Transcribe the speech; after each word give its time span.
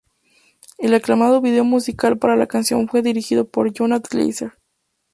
El 0.79 0.95
aclamado 0.95 1.41
video 1.41 1.63
musical 1.63 2.17
para 2.17 2.35
la 2.35 2.47
canción 2.47 2.87
fue 2.87 3.03
dirigido 3.03 3.47
por 3.47 3.71
Jonathan 3.71 4.19
Glazer. 4.19 4.53